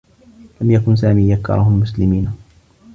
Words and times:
لم 0.61 0.71
يكن 0.71 0.95
سامي 0.95 1.31
يكره 1.31 1.67
المسلمين. 1.67 2.31